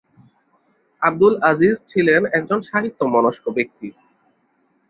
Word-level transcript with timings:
আবদুল 1.01 1.33
আজীজ 1.49 1.77
ছিলেন 1.91 2.21
একজন 2.37 2.59
সাহিত্য 2.69 2.99
মনস্ক 3.05 3.45
ব্যক্তি। 3.49 3.87